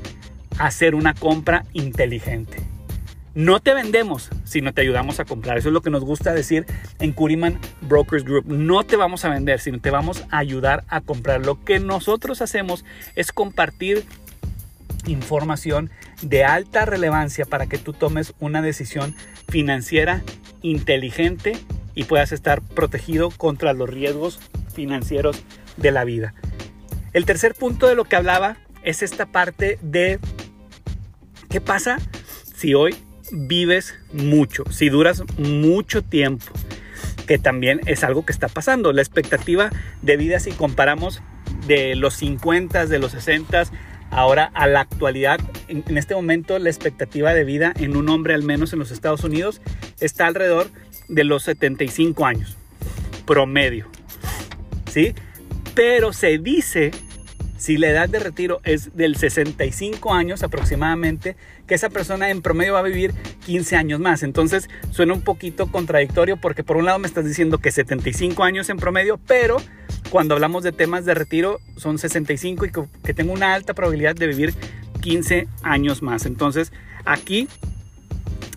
a 0.58 0.68
hacer 0.68 0.96
una 0.96 1.14
compra 1.14 1.66
inteligente. 1.74 2.64
No 3.36 3.60
te 3.60 3.74
vendemos, 3.74 4.30
sino 4.46 4.74
te 4.74 4.80
ayudamos 4.80 5.20
a 5.20 5.26
comprar. 5.26 5.58
Eso 5.58 5.68
es 5.68 5.74
lo 5.74 5.82
que 5.82 5.90
nos 5.90 6.06
gusta 6.06 6.34
decir 6.34 6.66
en 7.00 7.12
Curiman 7.12 7.60
Brokers 7.82 8.24
Group. 8.24 8.46
No 8.48 8.86
te 8.86 8.96
vamos 8.96 9.26
a 9.26 9.30
vender, 9.30 9.60
sino 9.60 9.82
te 9.82 9.90
vamos 9.90 10.24
a 10.32 10.38
ayudar 10.38 10.86
a 10.88 11.02
comprar. 11.02 11.46
Lo 11.46 11.62
que 11.62 11.82
nosotros 11.82 12.42
hacemos 12.42 12.86
es 13.18 13.34
compartir 13.34 14.06
información 15.06 15.90
de 16.22 16.46
alta 16.46 16.86
relevancia 16.86 17.46
para 17.46 17.68
que 17.68 17.78
tú 17.78 17.92
tomes 17.92 18.34
una 18.40 18.62
decisión 18.62 19.14
financiera 19.50 20.22
inteligente 20.62 21.58
y 21.96 22.06
puedas 22.06 22.32
estar 22.32 22.62
protegido 22.62 23.30
contra 23.30 23.74
los 23.74 23.90
riesgos 23.90 24.40
financieros 24.74 25.44
de 25.76 25.92
la 25.92 26.06
vida. 26.06 26.34
El 27.12 27.26
tercer 27.26 27.56
punto 27.56 27.88
de 27.88 27.96
lo 27.96 28.06
que 28.06 28.16
hablaba 28.16 28.56
es 28.84 29.04
esta 29.04 29.26
parte 29.26 29.78
de 29.82 30.20
qué 31.50 31.62
pasa 31.62 32.00
si 32.56 32.74
hoy 32.74 32.96
vives 33.32 33.96
mucho, 34.12 34.64
si 34.70 34.90
duras 34.90 35.24
mucho 35.38 36.04
tiempo, 36.04 36.46
que 37.28 37.38
también 37.38 37.82
es 37.86 38.04
algo 38.04 38.26
que 38.26 38.34
está 38.34 38.48
pasando. 38.48 38.94
La 38.94 39.02
expectativa 39.02 39.70
de 40.02 40.18
vida 40.18 40.40
si 40.40 40.52
comparamos 40.52 41.22
de 41.68 41.96
los 41.96 42.16
50, 42.16 42.86
de 42.88 43.00
los 43.00 43.12
60, 43.12 43.64
ahora 44.10 44.52
a 44.54 44.68
la 44.68 44.82
actualidad, 44.82 45.40
en, 45.68 45.98
este 45.98 46.16
momento 46.16 46.60
la 46.60 46.70
expectativa 46.70 47.34
de 47.34 47.44
vida 47.44 47.74
en 47.80 47.96
un 47.96 48.10
hombre 48.10 48.34
al 48.34 48.44
menos 48.44 48.74
en 48.74 48.80
los 48.80 48.92
Estados 48.92 49.24
Unidos 49.24 49.62
está 50.00 50.28
alrededor 50.28 50.70
de 51.08 51.24
los 51.24 51.44
75 51.44 52.26
años, 52.26 52.58
promedio. 53.26 53.88
¿Sí? 54.90 55.16
Pero 55.74 56.12
se 56.12 56.38
dice 56.38 56.92
si 57.62 57.78
la 57.78 57.90
edad 57.90 58.10
de 58.10 58.18
retiro 58.18 58.60
es 58.64 58.98
del 58.98 59.18
65 59.18 60.16
años 60.16 60.42
aproximadamente, 60.42 61.36
que 61.68 61.76
esa 61.76 61.92
persona 61.92 62.32
en 62.32 62.42
promedio 62.42 62.74
va 62.74 62.80
a 62.80 62.82
vivir 62.82 63.14
15 63.46 63.76
años 63.76 64.00
más. 64.00 64.24
Entonces 64.24 64.68
suena 64.90 65.14
un 65.14 65.22
poquito 65.22 65.72
contradictorio 65.72 66.38
porque 66.38 66.64
por 66.64 66.78
un 66.78 66.86
lado 66.86 66.98
me 66.98 67.06
estás 67.06 67.24
diciendo 67.24 67.60
que 67.60 67.70
75 67.70 68.44
años 68.44 68.72
en 68.72 68.78
promedio, 68.78 69.20
pero 69.28 69.58
cuando 70.10 70.34
hablamos 70.34 70.64
de 70.64 70.72
temas 70.72 71.06
de 71.06 71.14
retiro 71.14 71.60
son 71.78 72.00
65 72.00 72.66
y 72.66 72.72
que 73.04 73.14
tengo 73.14 73.32
una 73.32 73.54
alta 73.54 73.76
probabilidad 73.76 74.16
de 74.16 74.26
vivir 74.26 74.56
15 75.02 75.48
años 75.62 76.02
más. 76.02 76.26
Entonces 76.26 76.74
aquí 77.06 77.48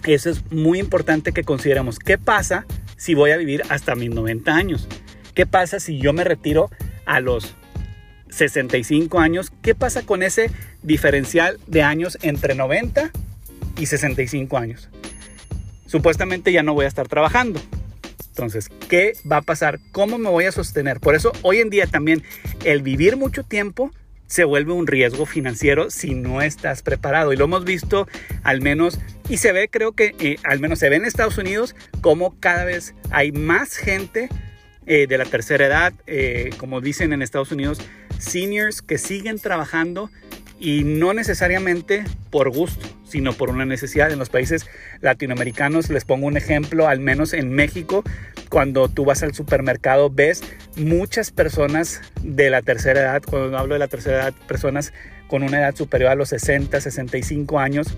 eso 0.07 0.31
es 0.31 0.51
muy 0.51 0.79
importante 0.79 1.33
que 1.33 1.45
consideremos. 1.45 1.99
¿Qué 1.99 2.17
pasa 2.17 2.65
si 2.97 3.13
voy 3.13 3.33
a 3.33 3.37
vivir 3.37 3.65
hasta 3.69 3.97
mis 3.97 4.09
90 4.09 4.51
años? 4.51 4.89
¿Qué 5.35 5.45
pasa 5.45 5.79
si 5.79 5.99
yo 5.99 6.15
me 6.15 6.25
retiro 6.25 6.71
a 7.05 7.21
los 7.21 7.55
65 8.35 9.21
años. 9.21 9.53
¿Qué 9.63 9.75
pasa 9.75 10.03
con 10.03 10.23
ese 10.23 10.51
diferencial 10.83 11.59
de 11.67 11.83
años 11.83 12.19
entre 12.23 12.55
90 12.55 13.11
y 13.79 13.87
65 13.87 14.59
años? 14.59 14.89
Supuestamente 15.87 16.53
ya 16.53 16.63
no 16.63 16.75
voy 16.75 16.85
a 16.85 16.89
estar 16.89 17.09
trabajando. 17.09 17.61
Entonces, 18.29 18.69
¿qué 18.89 19.13
va 19.31 19.39
a 19.39 19.43
pasar? 19.43 19.79
¿Cómo 19.93 20.19
me 20.19 20.29
voy 20.29 20.45
a 20.45 20.53
sostener? 20.53 20.99
Por 20.99 21.15
eso 21.15 21.33
hoy 21.43 21.59
en 21.59 21.71
día 21.71 21.87
también 21.87 22.23
el 22.65 22.83
vivir 22.83 23.17
mucho 23.17 23.45
tiempo 23.45 23.93
se 24.27 24.43
vuelve 24.43 24.73
un 24.73 24.89
riesgo 24.89 25.27
financiero 25.27 25.91
si 25.91 26.15
no 26.15 26.43
estás 26.43 26.83
preparado. 26.83 27.33
Y 27.33 27.37
lo 27.37 27.45
hemos 27.45 27.65
visto 27.65 28.09
al 28.43 28.61
menos, 28.61 28.99
y 29.29 29.37
se 29.37 29.53
ve, 29.53 29.69
creo 29.69 29.93
que 29.93 30.17
eh, 30.19 30.37
al 30.43 30.59
menos 30.59 30.81
se 30.81 30.89
ve 30.89 30.97
en 30.97 31.05
Estados 31.05 31.39
Unidos, 31.39 31.77
como 32.01 32.39
cada 32.41 32.65
vez 32.65 32.95
hay 33.11 33.31
más 33.31 33.77
gente 33.77 34.29
eh, 34.87 35.07
de 35.07 35.19
la 35.19 35.25
tercera 35.25 35.67
edad, 35.67 35.93
eh, 36.07 36.51
como 36.59 36.81
dicen 36.81 37.13
en 37.13 37.23
Estados 37.23 37.53
Unidos, 37.53 37.79
seniors 38.25 38.83
que 38.83 38.99
siguen 38.99 39.39
trabajando 39.39 40.11
y 40.59 40.85
no 40.85 41.13
necesariamente 41.13 42.05
por 42.31 42.51
gusto, 42.51 42.87
sino 43.07 43.33
por 43.33 43.51
una 43.51 43.67
necesidad. 43.67 44.11
En 44.11 44.19
los 44.19 44.31
países 44.31 44.67
latinoamericanos, 45.01 45.91
les 45.91 46.05
pongo 46.05 46.27
un 46.27 46.37
ejemplo, 46.37 46.89
al 46.89 47.01
menos 47.01 47.33
en 47.33 47.51
México, 47.51 48.03
cuando 48.49 48.89
tú 48.89 49.05
vas 49.05 49.23
al 49.23 49.35
supermercado 49.35 50.11
ves 50.11 50.43
muchas 50.77 51.31
personas 51.31 52.01
de 52.23 52.51
la 52.51 52.63
tercera 52.63 53.01
edad, 53.01 53.23
cuando 53.23 53.59
hablo 53.59 53.75
de 53.75 53.81
la 53.81 53.89
tercera 53.89 54.17
edad, 54.23 54.35
personas 54.47 54.93
con 55.29 55.43
una 55.43 55.59
edad 55.59 55.75
superior 55.75 56.11
a 56.11 56.15
los 56.15 56.29
60, 56.31 56.81
65 56.81 57.59
años, 57.59 57.97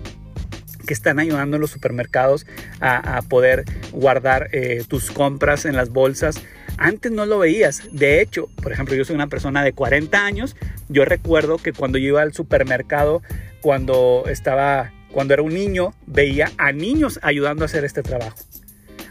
que 0.85 0.93
están 0.93 1.19
ayudando 1.19 1.57
en 1.57 1.61
los 1.61 1.71
supermercados 1.71 2.47
a, 2.79 3.21
poder 3.29 3.65
guardar 3.91 4.49
eh, 4.51 4.83
tus 4.87 5.11
compras 5.11 5.65
en 5.65 5.75
las 5.75 5.89
bolsas 5.89 6.41
antes 6.77 7.11
no 7.11 7.25
lo 7.25 7.39
veías. 7.39 7.83
De 7.91 8.21
hecho, 8.21 8.49
por 8.61 8.71
ejemplo, 8.71 8.95
yo 8.95 9.05
soy 9.05 9.15
una 9.15 9.27
persona 9.27 9.63
de 9.63 9.73
40 9.73 10.25
años. 10.25 10.55
Yo 10.89 11.05
recuerdo 11.05 11.57
que 11.57 11.73
cuando 11.73 11.97
yo 11.97 12.09
iba 12.09 12.21
al 12.21 12.33
supermercado, 12.33 13.21
cuando 13.61 14.25
estaba, 14.27 14.91
cuando 15.11 15.33
era 15.33 15.43
un 15.43 15.53
niño, 15.53 15.93
veía 16.05 16.51
a 16.57 16.71
niños 16.71 17.19
ayudando 17.23 17.63
a 17.63 17.65
hacer 17.65 17.83
este 17.83 18.03
trabajo. 18.03 18.37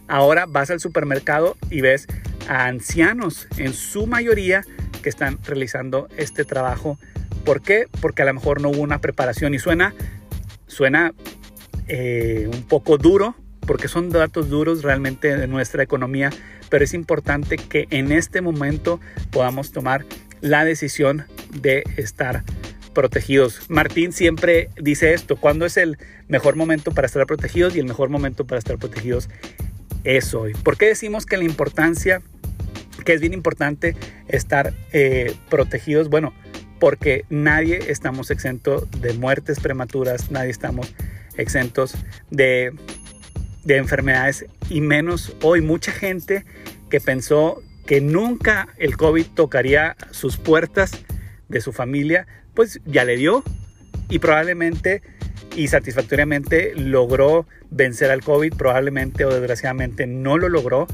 Ahora 0.09 0.47
vas 0.47 0.71
al 0.71 0.81
supermercado 0.81 1.57
y 1.71 1.81
ves 1.81 2.07
a 2.49 2.67
ancianos, 2.67 3.49
en 3.57 3.73
su 3.75 4.07
mayoría, 4.07 4.63
que 5.03 5.09
están 5.09 5.39
realizando 5.45 6.09
este 6.17 6.45
trabajo. 6.45 6.99
¿Por 7.45 7.61
qué? 7.63 7.87
Porque 8.01 8.23
a 8.23 8.25
lo 8.25 8.35
mejor 8.35 8.61
no 8.61 8.71
hubo 8.71 8.81
una 8.81 9.01
preparación 9.01 9.55
y 9.55 9.59
suena, 9.59 9.95
suena 10.67 11.13
eh, 11.89 12.49
un 12.53 12.63
poco 12.65 12.99
duro, 12.99 13.37
porque 13.61 13.89
son 13.89 14.11
datos 14.11 14.49
duros 14.49 14.83
realmente 14.83 15.37
de 15.37 15.47
nuestra 15.49 15.83
economía, 15.83 16.31
pero 16.69 16.85
es 16.85 16.95
importante 16.95 17.57
que 17.57 17.87
en 17.91 18.13
este 18.13 18.41
momento 18.41 19.01
podamos 19.31 19.73
tomar 19.73 20.05
la 20.41 20.65
decisión 20.65 21.25
de 21.51 21.85
estar 21.97 22.45
protegidos. 22.95 23.61
Martín 23.69 24.13
siempre 24.13 24.71
dice 24.81 25.13
esto, 25.13 25.37
¿cuándo 25.37 25.67
es 25.67 25.77
el 25.77 25.99
mejor 26.29 26.57
momento 26.57 26.93
para 26.93 27.07
estar 27.07 27.27
protegidos? 27.27 27.77
Y 27.77 27.81
el 27.81 27.87
mejor 27.87 28.09
momento 28.09 28.47
para 28.47 28.59
estar 28.59 28.79
protegidos 28.79 29.29
es 30.05 30.33
hoy. 30.35 30.55
¿Por 30.55 30.79
qué 30.79 30.87
decimos 30.87 31.27
que 31.27 31.37
la 31.37 31.45
importancia, 31.45 32.23
que 33.05 33.13
es 33.13 33.21
bien 33.21 33.35
importante 33.35 33.97
estar 34.29 34.73
eh, 34.93 35.35
protegidos? 35.51 36.09
Bueno, 36.09 36.33
porque 36.79 37.25
nadie 37.29 37.91
estamos 37.91 38.31
exentos 38.31 38.91
de 39.01 39.13
muertes 39.15 39.61
prematuras, 39.61 40.31
nadie 40.31 40.51
estamos 40.51 40.95
exentos 41.37 41.95
de 42.31 42.73
de 43.67 43.77
enfermedades 43.77 44.47
y 44.71 44.81
menos 44.81 45.37
hoy 45.43 45.61
mucha 45.61 45.91
gente 45.91 46.45
que 46.89 47.01
pensó 47.01 47.63
que 47.85 48.01
nunca 48.01 48.69
el 48.79 48.97
COVID 48.97 49.27
tocaría 49.35 49.97
sus 50.13 50.37
puertas 50.37 50.93
de 51.49 51.61
su 51.61 51.73
familia, 51.73 52.27
pues 52.55 52.81
ya 52.87 53.05
le 53.05 53.17
dio 53.17 53.43
y 54.09 54.21
probablemente 54.21 55.03
y 55.57 55.69
satisfactoriamente 55.69 56.75
logró 56.77 57.47
vencer 57.71 58.11
al 58.11 58.23
COVID, 58.23 58.55
probablemente 58.55 59.25
o 59.25 59.31
desgraciadamente 59.31 60.07
no 60.07 60.39
lo 60.39 60.49
logró, 60.49 60.87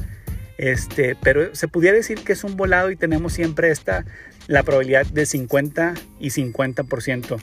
este, 0.57 1.15
pero 1.21 1.53
se 1.53 1.67
pudiera 1.67 1.95
decir 1.95 2.19
que 2.23 2.33
es 2.33 2.43
un 2.43 2.55
volado 2.55 2.89
y 2.89 2.95
tenemos 2.95 3.33
siempre 3.33 3.69
esta, 3.69 4.05
la 4.47 4.63
probabilidad 4.63 5.05
de 5.05 5.25
50 5.25 5.93
y 6.19 6.29
50%. 6.29 7.39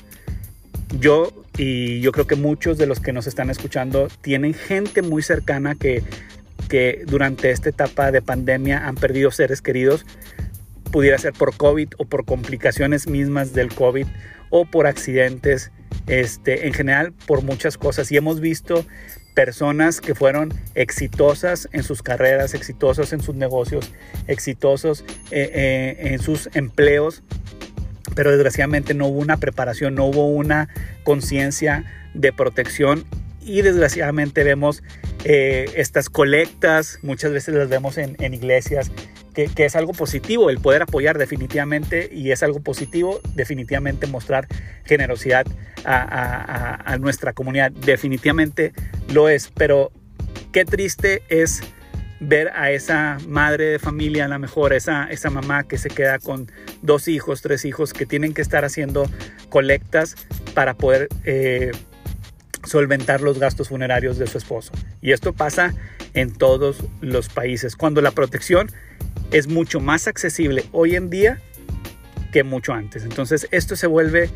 Yo 0.99 1.33
y 1.57 2.01
yo 2.01 2.13
creo 2.13 2.27
que 2.27 2.37
muchos 2.37 2.79
de 2.79 2.87
los 2.87 3.01
que 3.01 3.13
nos 3.13 3.27
están 3.27 3.51
escuchando 3.51 4.09
tienen 4.23 4.55
gente 4.55 5.03
muy 5.03 5.23
cercana 5.23 5.75
que, 5.75 6.03
que 6.69 7.05
durante 7.07 7.51
esta 7.51 7.69
etapa 7.69 8.11
de 8.11 8.23
pandemia 8.23 8.87
han 8.87 8.97
perdido 8.97 9.31
seres 9.31 9.63
queridos, 9.63 10.05
pudiera 10.91 11.19
ser 11.19 11.33
por 11.33 11.57
COVID 11.57 11.91
o 11.99 12.05
por 12.05 12.25
complicaciones 12.25 13.07
mismas 13.07 13.53
del 13.53 13.73
COVID 13.73 14.07
o 14.51 14.65
por 14.65 14.87
accidentes, 14.87 15.71
este, 16.07 16.67
en 16.67 16.75
general 16.75 17.13
por 17.27 17.43
muchas 17.43 17.79
cosas. 17.79 18.11
Y 18.11 18.17
hemos 18.17 18.41
visto 18.41 18.85
personas 19.35 20.01
que 20.01 20.15
fueron 20.15 20.53
exitosas 20.75 21.69
en 21.73 21.83
sus 21.83 22.03
carreras, 22.03 22.55
exitosos 22.55 23.13
en 23.13 23.21
sus 23.21 23.37
negocios, 23.37 23.93
exitosos 24.27 25.05
eh, 25.31 25.51
eh, 25.55 25.97
en 26.13 26.19
sus 26.19 26.51
empleos, 26.55 27.23
pero 28.15 28.31
desgraciadamente 28.31 28.95
no 28.95 29.07
hubo 29.07 29.21
una 29.21 29.37
preparación, 29.37 29.95
no 29.95 30.07
hubo 30.07 30.27
una 30.27 30.69
conciencia 31.05 31.85
de 32.15 32.33
protección. 32.33 33.05
Y 33.43 33.63
desgraciadamente 33.63 34.45
vemos 34.45 34.83
eh, 35.25 35.71
estas 35.77 36.11
colectas, 36.11 36.99
muchas 37.03 37.33
veces 37.33 37.55
las 37.55 37.69
vemos 37.69 37.99
en, 37.99 38.35
iglesias, 38.35 38.91
que, 39.35 39.51
es 39.57 39.77
algo 39.77 39.93
positivo 39.93 40.51
el 40.51 40.59
poder 40.59 40.83
apoyar 40.83 41.17
definitivamente 41.17 42.11
y 42.13 42.33
es 42.33 42.43
algo 42.43 42.61
positivo 42.61 43.21
definitivamente 43.35 44.07
mostrar 44.07 44.47
generosidad 44.85 45.47
a, 45.85 46.97
nuestra 47.01 47.33
comunidad, 47.33 47.71
definitivamente 47.71 48.73
lo 49.13 49.29
es, 49.29 49.51
pero 49.55 49.91
qué 50.53 50.67
triste 50.67 51.23
es 51.29 51.63
ver 52.21 52.51
a 52.55 52.71
esa 52.71 53.19
madre 53.27 53.65
de 53.65 53.79
familia, 53.79 54.27
a 54.27 54.29
lo 54.29 54.39
mejor 54.39 54.73
esa, 54.73 55.05
esa 55.05 55.31
mamá 55.31 55.65
que 55.65 55.79
se 55.79 55.89
queda 55.89 56.19
con 56.19 56.51
dos 56.83 57.09
hijos, 57.09 57.41
tres 57.41 57.65
hijos, 57.65 57.93
que 57.93 58.07
tienen 58.07 58.35
que 58.35 58.43
estar 58.43 58.65
haciendo 58.65 59.11
colectas 59.49 60.17
para 60.55 60.75
poder 60.75 61.09
eh, 61.25 61.73
solventar 62.65 63.23
los 63.23 63.39
gastos 63.39 63.69
funerarios 63.71 64.19
de 64.19 64.27
su 64.27 64.39
esposo. 64.39 64.73
Y 65.01 65.13
esto 65.13 65.33
pasa 65.33 65.75
en 66.13 66.33
todos 66.33 66.85
los 67.01 67.29
países, 67.29 67.75
cuando 67.75 68.03
la 68.03 68.11
protección 68.11 68.71
es 69.33 69.49
mucho 69.49 69.81
más 69.81 70.07
accesible 70.07 70.65
hoy 70.73 70.97
en 70.97 71.09
día 71.09 71.41
que 72.33 72.45
mucho 72.45 72.73
antes. 72.73 73.05
Entonces 73.05 73.49
esto 73.51 73.77
se 73.77 73.87
vuelve, 73.87 74.31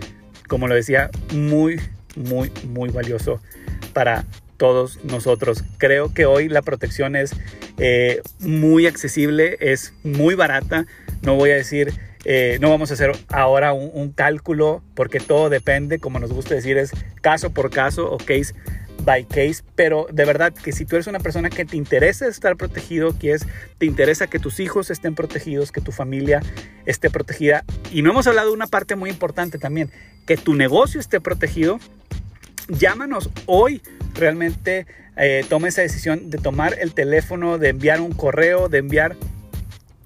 como 0.48 0.68
lo 0.68 0.74
decía, 0.74 1.10
muy, 1.32 1.80
muy, 2.16 2.50
muy 2.68 2.90
valioso 2.90 3.40
para 3.92 4.24
todos 4.56 5.04
nosotros. 5.04 5.64
Creo 5.78 6.14
que 6.14 6.26
hoy 6.26 6.48
la 6.48 6.62
protección 6.62 7.16
es 7.16 7.32
eh, 7.78 8.22
muy 8.40 8.86
accesible, 8.86 9.56
es 9.60 9.94
muy 10.02 10.34
barata. 10.34 10.86
No 11.22 11.34
voy 11.36 11.50
a 11.50 11.54
decir 11.54 11.92
eh, 12.24 12.56
no 12.60 12.70
vamos 12.70 12.90
a 12.90 12.94
hacer 12.94 13.12
ahora 13.28 13.74
un, 13.74 14.12
cálculo 14.12 14.82
porque 14.94 15.20
todo 15.20 15.50
depende, 15.50 15.98
como 15.98 16.18
nos 16.18 16.32
gusta 16.32 16.54
decir, 16.54 16.78
es 16.78 16.92
caso 17.20 17.50
por 17.50 17.70
caso 17.70 18.10
o 18.10 18.16
case 18.16 18.54
by 19.04 19.24
case, 19.24 19.62
pero 19.74 20.06
de 20.10 20.24
verdad 20.24 20.52
que 20.54 20.72
si 20.72 20.86
tú 20.86 20.96
eres 20.96 21.06
una 21.06 21.18
persona 21.18 21.50
que 21.50 21.66
te 21.66 21.76
interesa 21.76 22.26
estar 22.26 22.56
protegido, 22.56 23.18
que 23.18 23.32
es, 23.32 23.46
te 23.76 23.84
interesa 23.84 24.28
que 24.28 24.38
tus 24.38 24.60
hijos 24.60 24.90
estén 24.90 25.14
protegidos, 25.14 25.72
que 25.72 25.82
tu 25.82 25.92
familia 25.92 26.40
esté 26.86 27.10
protegida, 27.10 27.64
y 27.92 28.00
no 28.00 28.10
hemos 28.10 28.26
hablado 28.26 28.48
de 28.48 28.54
una 28.54 28.66
parte 28.66 28.96
muy 28.96 29.10
importante 29.10 29.58
también, 29.58 29.90
que 30.26 30.38
tu 30.38 30.54
negocio 30.54 31.00
esté 31.00 31.20
protegido, 31.20 31.78
llámanos 32.68 33.28
hoy, 33.44 33.82
realmente 34.14 34.86
eh, 35.16 35.44
toma 35.48 35.68
esa 35.68 35.82
decisión 35.82 36.30
de 36.30 36.38
tomar 36.38 36.76
el 36.80 36.92
teléfono, 36.94 37.58
de 37.58 37.70
enviar 37.70 38.00
un 38.00 38.12
correo, 38.12 38.68
de 38.68 38.78
enviar 38.78 39.16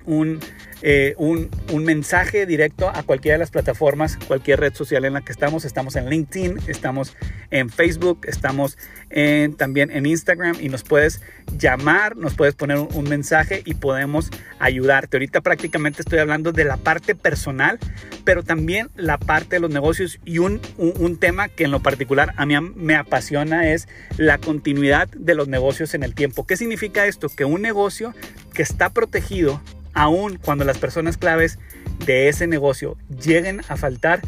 un 0.04 0.40
eh, 0.82 1.14
un, 1.18 1.50
mensaje 1.84 2.44
directo 2.44 2.90
a 2.92 3.02
cualquiera 3.02 3.34
de 3.34 3.38
las 3.38 3.50
plataformas, 3.50 4.18
cualquier 4.26 4.60
red 4.60 4.74
social 4.74 5.04
en 5.04 5.14
la 5.14 5.22
que 5.22 5.32
estamos. 5.32 5.64
Estamos 5.64 5.96
en 5.96 6.10
LinkedIn, 6.10 6.58
estamos 6.66 7.16
en 7.50 7.70
Facebook, 7.70 8.26
estamos 8.26 8.76
en, 9.10 9.54
también 9.54 9.90
en 9.90 10.04
Instagram 10.04 10.56
y 10.60 10.68
nos 10.68 10.82
puedes 10.82 11.22
llamar, 11.56 12.16
nos 12.16 12.34
puedes 12.34 12.54
poner 12.54 12.78
un, 12.78 13.08
mensaje 13.08 13.62
y 13.64 13.74
podemos 13.74 14.30
ayudarte. 14.58 15.16
Ahorita 15.16 15.40
prácticamente 15.40 16.02
estoy 16.02 16.18
hablando 16.18 16.52
de 16.52 16.64
la 16.64 16.76
parte 16.76 17.14
personal, 17.14 17.78
pero 18.24 18.42
también 18.42 18.90
la 18.96 19.16
parte 19.16 19.56
de 19.56 19.60
los 19.60 19.70
negocios 19.70 20.20
y 20.26 20.38
un, 20.38 20.60
un 20.76 21.16
tema 21.16 21.48
que 21.48 21.64
en 21.64 21.70
lo 21.70 21.80
particular 21.80 22.34
a 22.36 22.44
mí 22.44 22.54
me 22.60 22.96
apasiona 22.96 23.70
es 23.70 23.88
la 24.18 24.36
continuidad 24.36 25.08
de 25.08 25.34
los 25.34 25.48
negocios 25.48 25.94
en 25.94 26.02
el 26.02 26.14
tiempo. 26.14 26.46
¿Qué 26.46 26.58
significa 26.58 27.06
esto? 27.06 27.28
Que 27.30 27.46
un 27.46 27.62
negocio 27.62 28.14
que 28.52 28.62
está 28.62 28.90
protegido 28.90 29.62
aun 29.98 30.36
cuando 30.36 30.64
las 30.64 30.78
personas 30.78 31.16
claves 31.16 31.58
de 32.06 32.28
ese 32.28 32.46
negocio 32.46 32.96
lleguen 33.20 33.62
a 33.68 33.76
faltar, 33.76 34.22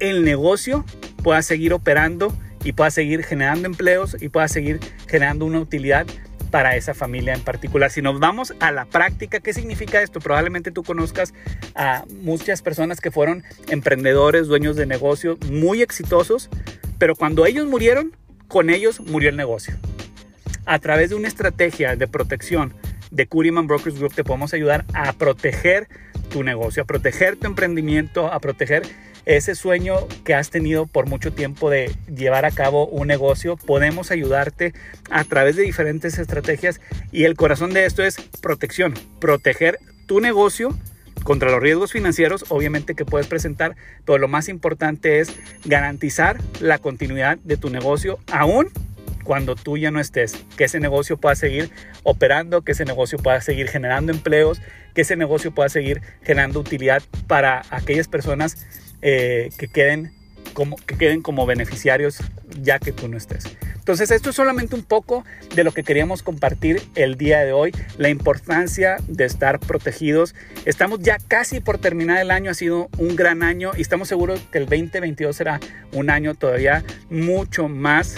el 0.00 0.24
negocio 0.24 0.86
pueda 1.22 1.42
seguir 1.42 1.74
operando 1.74 2.34
y 2.64 2.72
pueda 2.72 2.90
seguir 2.90 3.22
generando 3.22 3.66
empleos 3.66 4.16
y 4.18 4.30
pueda 4.30 4.48
seguir 4.48 4.80
generando 5.06 5.44
una 5.44 5.60
utilidad 5.60 6.06
para 6.50 6.74
esa 6.74 6.94
familia 6.94 7.34
en 7.34 7.42
particular. 7.42 7.90
Si 7.90 8.00
nos 8.00 8.18
vamos 8.18 8.54
a 8.60 8.72
la 8.72 8.86
práctica, 8.86 9.40
¿qué 9.40 9.52
significa 9.52 10.00
esto? 10.00 10.20
Probablemente 10.20 10.70
tú 10.70 10.82
conozcas 10.82 11.34
a 11.74 12.04
muchas 12.22 12.62
personas 12.62 13.02
que 13.02 13.10
fueron 13.10 13.44
emprendedores, 13.68 14.46
dueños 14.46 14.74
de 14.74 14.86
negocios 14.86 15.38
muy 15.50 15.82
exitosos, 15.82 16.48
pero 16.98 17.14
cuando 17.14 17.44
ellos 17.44 17.68
murieron, 17.68 18.16
con 18.48 18.70
ellos 18.70 19.00
murió 19.00 19.28
el 19.28 19.36
negocio. 19.36 19.74
A 20.64 20.78
través 20.78 21.10
de 21.10 21.16
una 21.16 21.28
estrategia 21.28 21.94
de 21.94 22.08
protección 22.08 22.74
de 23.10 23.26
Curiman 23.26 23.66
Brokers 23.66 23.98
Group 23.98 24.14
te 24.14 24.24
podemos 24.24 24.54
ayudar 24.54 24.84
a 24.94 25.12
proteger 25.12 25.88
tu 26.30 26.42
negocio, 26.42 26.82
a 26.82 26.86
proteger 26.86 27.36
tu 27.36 27.46
emprendimiento, 27.46 28.32
a 28.32 28.40
proteger 28.40 28.82
ese 29.26 29.54
sueño 29.54 29.96
que 30.24 30.34
has 30.34 30.50
tenido 30.50 30.86
por 30.86 31.06
mucho 31.06 31.32
tiempo 31.32 31.70
de 31.70 31.94
llevar 32.14 32.44
a 32.44 32.50
cabo 32.50 32.86
un 32.86 33.08
negocio. 33.08 33.56
Podemos 33.56 34.10
ayudarte 34.10 34.72
a 35.10 35.24
través 35.24 35.56
de 35.56 35.62
diferentes 35.62 36.18
estrategias 36.18 36.80
y 37.12 37.24
el 37.24 37.36
corazón 37.36 37.72
de 37.72 37.84
esto 37.84 38.02
es 38.02 38.16
protección, 38.40 38.94
proteger 39.20 39.78
tu 40.06 40.20
negocio 40.20 40.76
contra 41.22 41.50
los 41.50 41.60
riesgos 41.60 41.92
financieros, 41.92 42.46
obviamente 42.48 42.94
que 42.94 43.04
puedes 43.04 43.26
presentar, 43.26 43.76
pero 44.06 44.18
lo 44.18 44.28
más 44.28 44.48
importante 44.48 45.20
es 45.20 45.36
garantizar 45.64 46.38
la 46.60 46.78
continuidad 46.78 47.38
de 47.38 47.56
tu 47.56 47.68
negocio 47.68 48.18
aún 48.32 48.70
cuando 49.24 49.54
tú 49.54 49.76
ya 49.76 49.90
no 49.90 50.00
estés, 50.00 50.34
que 50.56 50.64
ese 50.64 50.80
negocio 50.80 51.16
pueda 51.16 51.34
seguir 51.34 51.70
operando, 52.02 52.62
que 52.62 52.72
ese 52.72 52.84
negocio 52.84 53.18
pueda 53.18 53.40
seguir 53.40 53.68
generando 53.68 54.12
empleos, 54.12 54.60
que 54.94 55.02
ese 55.02 55.16
negocio 55.16 55.52
pueda 55.52 55.68
seguir 55.68 56.02
generando 56.22 56.60
utilidad 56.60 57.02
para 57.26 57.62
aquellas 57.70 58.08
personas 58.08 58.66
eh, 59.02 59.50
que, 59.58 59.68
queden 59.68 60.12
como, 60.52 60.76
que 60.76 60.96
queden 60.96 61.22
como 61.22 61.46
beneficiarios 61.46 62.18
ya 62.60 62.78
que 62.78 62.92
tú 62.92 63.08
no 63.08 63.16
estés. 63.16 63.44
Entonces 63.90 64.10
esto 64.10 64.30
es 64.30 64.36
solamente 64.36 64.74
un 64.74 64.82
poco 64.82 65.24
de 65.54 65.64
lo 65.64 65.72
que 65.72 65.82
queríamos 65.82 66.22
compartir 66.22 66.82
el 66.94 67.16
día 67.16 67.40
de 67.40 67.52
hoy, 67.52 67.72
la 67.98 68.08
importancia 68.08 68.98
de 69.08 69.24
estar 69.24 69.58
protegidos. 69.58 70.34
Estamos 70.64 71.00
ya 71.00 71.18
casi 71.18 71.60
por 71.60 71.78
terminar 71.78 72.20
el 72.20 72.30
año, 72.30 72.50
ha 72.50 72.54
sido 72.54 72.88
un 72.98 73.16
gran 73.16 73.42
año 73.42 73.72
y 73.76 73.80
estamos 73.80 74.08
seguros 74.08 74.40
que 74.52 74.58
el 74.58 74.66
2022 74.66 75.34
será 75.34 75.60
un 75.92 76.10
año 76.10 76.34
todavía 76.34 76.84
mucho 77.08 77.68
más 77.68 78.16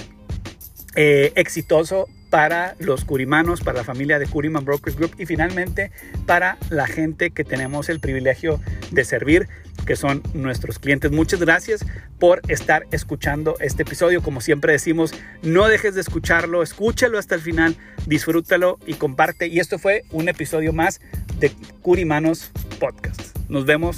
eh, 0.95 1.33
exitoso 1.37 2.09
para 2.33 2.77
los 2.79 3.05
curimanos, 3.05 3.61
para 3.61 3.79
la 3.79 3.85
familia 3.85 4.19
de 4.19 4.27
Curiman 4.27 4.65
Brokers 4.65 4.97
Group 4.97 5.17
y 5.19 5.27
finalmente 5.27 5.91
para 6.25 6.57
la 6.71 6.87
gente 6.87 7.31
que 7.31 7.45
tenemos 7.45 7.91
el 7.91 8.01
privilegio 8.01 8.59
de 8.91 9.05
servir, 9.05 9.49
que 9.85 9.97
son 9.97 10.23
nuestros 10.33 10.79
clientes. 10.79 11.11
Muchas 11.11 11.41
gracias 11.41 11.85
por 12.19 12.41
estar 12.49 12.87
escuchando 12.91 13.57
este 13.61 13.83
episodio. 13.83 14.23
Como 14.23 14.41
siempre 14.41 14.73
decimos, 14.73 15.13
no 15.43 15.69
dejes 15.69 15.95
de 15.95 16.01
escucharlo, 16.01 16.63
escúchalo 16.63 17.19
hasta 17.19 17.35
el 17.35 17.43
final, 17.43 17.77
disfrútalo 18.07 18.79
y 18.87 18.95
comparte. 18.95 19.49
Y 19.49 19.61
esto 19.61 19.79
fue 19.79 20.05
un 20.11 20.31
episodio 20.31 20.73
más 20.73 21.03
de 21.39 21.53
Curimanos 21.83 22.51
Podcast. 22.81 23.37
Nos 23.51 23.67
vemos 23.67 23.97